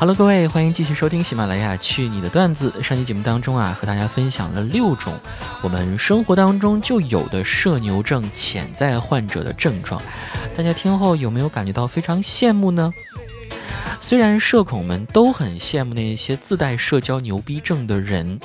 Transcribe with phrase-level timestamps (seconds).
[0.00, 2.70] Hello，各位，欢迎继续收听喜马拉雅《去你的段子》。
[2.84, 5.12] 上期节目当中啊，和大家分享了六种
[5.60, 10.00] 我们生活当中就有的社牛症潜在患者的症状，
[10.56, 12.94] 大家听后有没有感觉到非常羡慕呢？
[14.00, 18.38] 虽然社恐们都很羡慕那些自带社交牛逼症的人，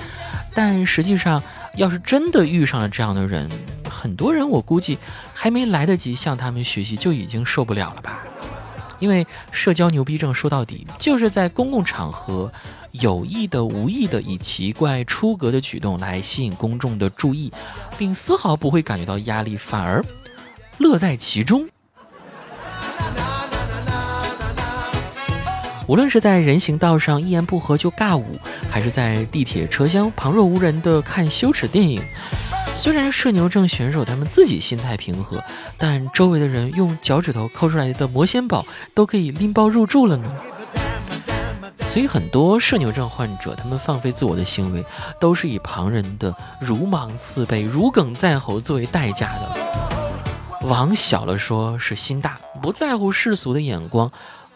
[0.54, 1.42] 但实际上，
[1.76, 3.50] 要是真的遇上了这样的人，
[3.90, 4.98] 很多人我估计
[5.34, 8.24] 还没来得及向他们学习，就已经受不了了吧。
[9.00, 12.50] 因为社交牛逼症说到底就是在公共场合
[12.92, 17.52] 有意的、无意的以奇怪出格的举动来吸引公众的注意，
[17.98, 20.04] 并丝毫不会感觉到压力，反而
[20.78, 21.68] 乐在其中。
[25.94, 28.26] 无论是在人行道上一言不合就尬舞，
[28.68, 32.02] 还是在地铁车厢旁若无人的看羞耻电影。
[32.74, 35.40] 虽然社牛症选手他们自己心态平和，
[35.78, 40.36] 但周围的人用脚趾头抠出来的魔仙宝都可以拎包入住了呢。
[41.88, 44.84] 所以很多社牛症患者，他们放飞自我的行为，
[45.22, 50.68] 都是以旁人的如芒刺背、如鲠在喉作为代价的。
[50.68, 54.10] 往小了说，是心大，不在乎世俗的眼光；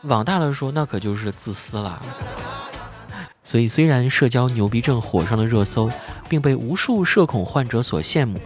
[0.08, 2.02] 往大了说，那可就是自私了。
[3.44, 5.90] 所以，虽然社交牛逼症火上了热搜，
[6.28, 8.38] 并被无数社恐患者所羡慕，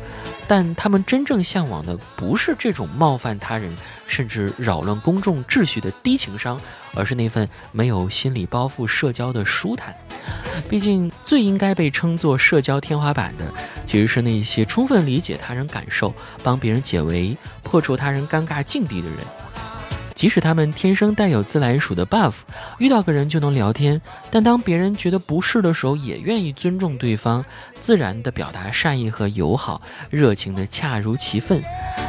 [0.48, 6.62] 但他们真正向往的不是这种冒犯他人，甚至扰乱公众秩序的低情商，
[6.94, 9.96] 而是那份没有心理包袱社交的舒坦。
[10.70, 13.52] 毕竟，最应该被称作社交天花板的，
[13.88, 19.18] 其实是那些充分理解他人感受、帮别人解围、破除他人尴尬境地的人。
[20.22, 22.34] 即使他们天生带有自来熟的 buff，
[22.78, 27.44] 遇到个人就能聊天，但当别人觉得不适的时候，也愿意尊重对方，
[27.80, 31.60] 自然的表达善意和友好，热情的恰如其分，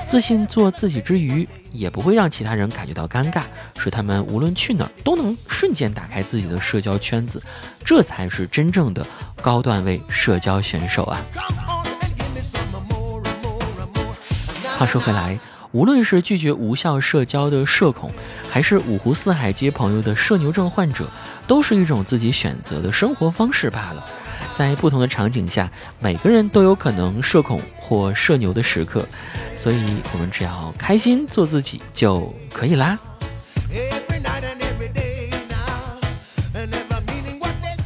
[0.06, 3.44] 自信做自己之余，也不会让其他人感觉到尴尬，
[3.78, 7.42] 使他们无论去哪儿都能瞬间打开自己的社交圈子，
[7.82, 9.06] 这才是真正的
[9.40, 11.18] 高段位社交选手啊！
[14.76, 15.38] 话说回来。
[15.72, 18.10] 无论是拒绝无效社交的社恐，
[18.50, 21.06] 还是五湖四海皆朋友的社牛症患者，
[21.46, 24.06] 都是一种自己选择的生活方式罢了。
[24.54, 29.08] 在不同的场景下，每个人都有可能社恐或社牛的时刻，
[29.56, 32.98] 所以我们只要开心做自己就可以啦。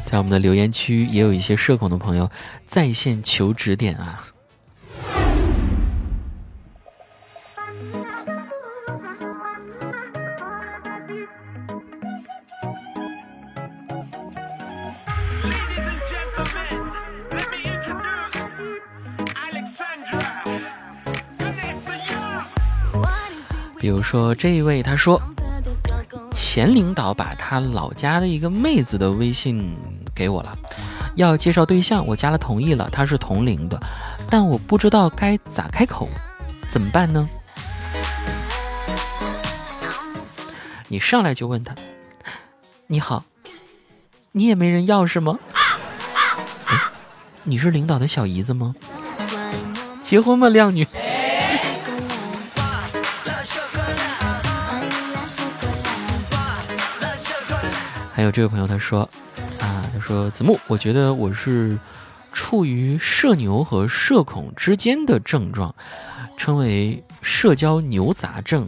[0.05, 2.29] 在我们的留言区也有一些社恐的朋友
[2.67, 4.25] 在线求指点啊。
[23.87, 25.23] 比如说这一位，他说
[26.33, 29.79] 前领导把他老家的一个妹子的微信
[30.13, 30.59] 给我了，
[31.15, 33.81] 要介绍对象，我加了同意了，他是同龄的，
[34.29, 36.09] 但我不知道该咋开口，
[36.69, 37.29] 怎么办呢？
[40.89, 41.73] 你上来就问他，
[42.89, 43.23] 你好，
[44.33, 45.39] 你也没人要是吗？
[47.45, 48.75] 你是领导的小姨子吗？
[50.01, 50.85] 结婚吧，靓女？
[58.17, 59.03] 还有这位朋友他说，
[59.61, 61.79] 啊，他说子木，我觉得我是
[62.33, 65.75] 处于社牛和社恐之间的症状，
[66.39, 68.67] 称为社交牛杂症。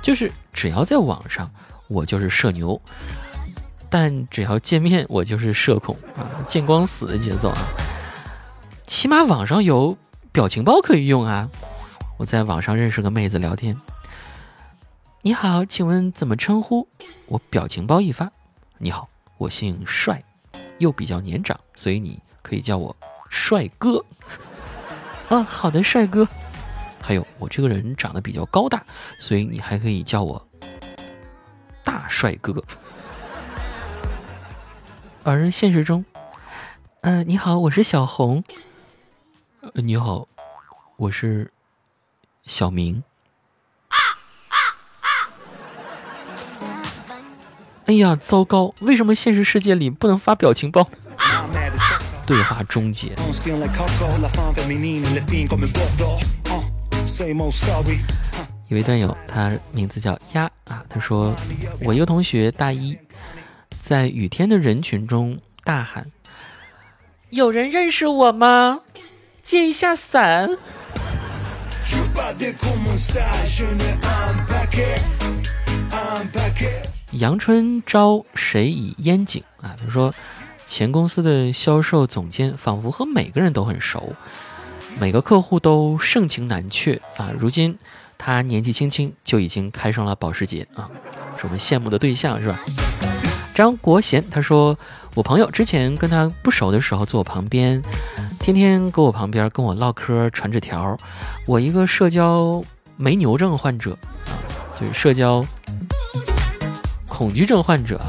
[0.00, 1.50] 就是只要在网上，
[1.88, 2.80] 我就是社牛，
[3.90, 7.58] 但只要见面，我就是社恐啊，见光死的节奏啊。
[8.86, 9.94] 起码网上有
[10.32, 11.46] 表情包可以用啊。
[12.16, 13.76] 我在网上认识个妹子聊天，
[15.22, 16.88] 你好，请问怎么称呼？
[17.26, 18.32] 我表情包一发，
[18.78, 20.24] 你好，我姓帅，
[20.78, 22.96] 又比较年长，所以你可以叫我
[23.28, 24.02] 帅哥。
[25.28, 26.26] 啊，好的，帅哥。
[27.02, 28.82] 还有，我这个人长得比较高大，
[29.18, 30.48] 所以你还可以叫我
[31.84, 32.64] 大帅哥。
[35.22, 36.02] 而现实中，
[37.02, 38.42] 嗯，你好，我是小红。
[39.74, 40.26] 你好，
[40.96, 41.52] 我是
[42.44, 43.04] 小明。
[47.90, 48.72] 哎呀，糟糕！
[48.82, 50.88] 为什么现实世界里不能发表情包？
[52.24, 53.16] 对话终结。
[58.68, 61.34] 一位段友，他名字叫鸭啊，他说
[61.82, 62.96] ：“我一个同学大一，
[63.80, 66.06] 在雨天的人群中大喊
[67.30, 68.82] ：‘有人认识我吗？
[69.42, 70.48] 借一下伞。
[77.12, 79.74] 阳春招谁以烟景啊？
[79.82, 80.14] 他说，
[80.64, 84.14] 前公司的销售总监仿佛和每个人都很熟，
[85.00, 87.30] 每个客户都盛情难却啊。
[87.36, 87.76] 如今
[88.16, 90.88] 他年纪轻轻就已经开上了保时捷啊，
[91.36, 92.60] 是我们羡慕的对象是吧？
[93.52, 94.78] 张国贤他说，
[95.14, 97.82] 我朋友之前跟他不熟的时候坐我旁边，
[98.38, 100.96] 天天搁我旁边跟我唠嗑传纸条，
[101.48, 102.62] 我一个社交
[102.96, 104.30] 没牛症患者啊，
[104.80, 105.44] 就是社交。
[107.20, 108.00] 恐惧症患者，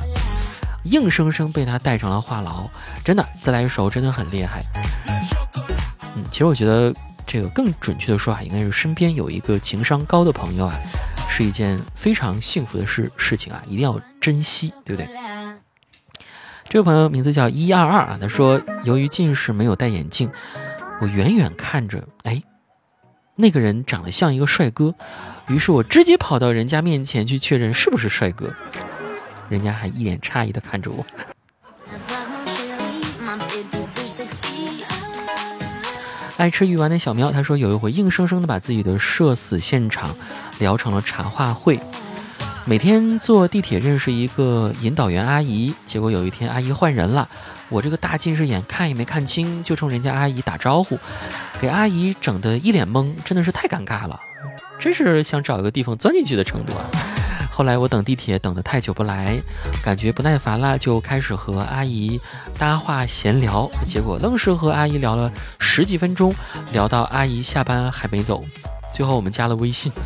[0.84, 2.70] 硬生生被他带成了话痨，
[3.04, 4.62] 真的自来熟真的很厉害。
[6.16, 6.96] 嗯，其实我觉得
[7.28, 10.80] 这个更准确的说法应该是身边有一个情商高的朋友啊，
[11.30, 15.10] 是一件非常幸福的事事情啊，一定要珍惜，对不对？
[16.70, 20.32] 这位朋友名字叫一二二啊，他说由于近视没有戴眼镜，
[21.02, 22.42] 我远远看着，哎，
[23.36, 24.96] 那个人长得像一个帅哥，
[25.50, 28.54] 于是我直接跑到人家面前去确认是不是帅哥。
[29.52, 31.06] 人家还一脸诧异的看着我。
[36.38, 40.16] 爱吃鱼丸的小喵他说，有一回硬生生的把自己的社死现场
[40.60, 41.78] 聊成了茶话会。
[42.66, 47.28] 每天坐地铁认识一个引导员阿姨，结果有一天阿姨换人了，
[47.68, 50.98] 我这个大近视眼看也没看清，就冲人家阿姨打招呼，
[51.60, 54.18] 给阿姨整的一脸懵，真的是太尴尬了，
[54.80, 56.86] 真是想找一个地方钻进去的程度啊。
[57.54, 59.40] 后来我等地铁等得太久不来，
[59.84, 62.20] 感觉不耐烦了，就开始和阿姨
[62.58, 66.34] 搭话闲聊，结果愣是和阿姨聊了十几分钟，
[66.72, 68.42] 聊到阿姨下班还没走，
[68.92, 69.92] 最后我们加了微信。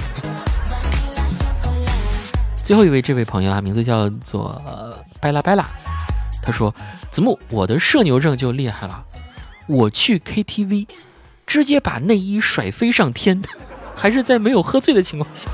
[2.62, 4.60] 最后一位这位朋友啊，名字叫做
[5.22, 5.64] 拜拉拜拉，
[6.42, 6.74] 他说
[7.12, 9.06] ：“子木，我的社牛症就厉害了，
[9.68, 10.88] 我去 KTV，
[11.46, 13.40] 直接把内衣甩飞上天，
[13.96, 15.48] 还是在没有喝醉的情况下。”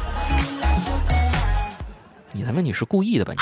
[2.34, 3.42] 你他妈你是故意的吧你？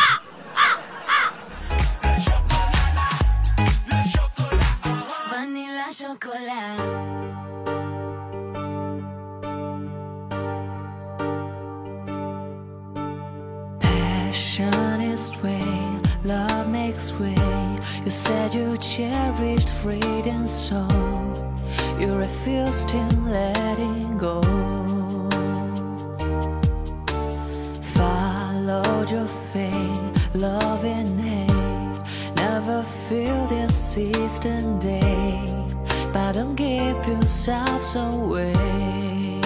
[29.12, 32.36] ？your fate, love and hate.
[32.36, 35.66] Never feel this eastern day,
[36.14, 39.39] but don't give yourself away.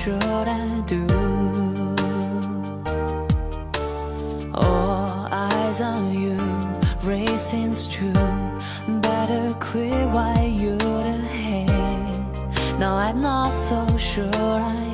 [0.00, 1.06] Sure I do?
[4.54, 6.38] All eyes on you,
[7.02, 8.14] racing's true.
[9.02, 11.68] Better quit while you're ahead.
[12.78, 14.89] Now I'm not so sure I